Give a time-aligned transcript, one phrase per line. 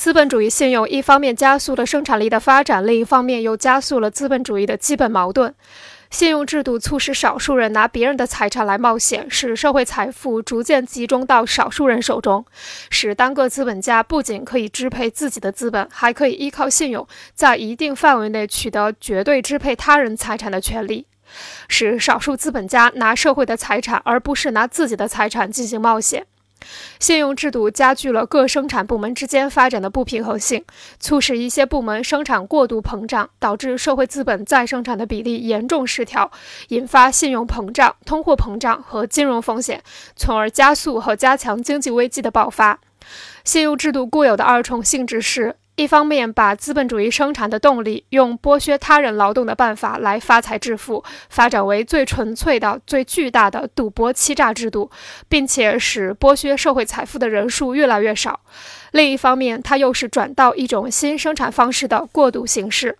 [0.00, 5.54] 资本主义信用一方面加速了生产力的发展，另一方面又加速了资本主义的基本矛盾。
[6.10, 12.46] 信用制度促使少数人拿别人的财产来冒险，使社会财富逐渐集中到少数人手中，
[12.88, 21.06] 使单个资本家不仅可以支配自己的资本，还可以依靠信用在一定范围内取得绝对支配他人财产的权利，
[21.68, 26.24] 使少数资本家拿社会的财产，而不是拿自己的财产进行冒险。
[26.98, 30.64] 信用制度加剧了各生产部门之间发展的不平衡性，
[30.98, 36.30] 促使一些部门生产过度膨胀，导致社会资本再生产的比例严重失调，
[36.68, 39.82] 引发信用膨胀、通货膨胀和金融风险，
[40.16, 42.78] 从而加速和加强经济危机的爆发。
[43.44, 45.56] 信用制度固有的二重性质是。
[45.80, 54.90] 一方面，把资本主义生产的动力用剥削他人劳动的办法来发财致富，发展为最纯粹的、最巨大的赌博欺诈制度，
[55.26, 58.40] 并且使剥削社会财富的人数越来越少；
[58.92, 62.98] 另一方面，它又是转到一种新生产方式的过渡形式。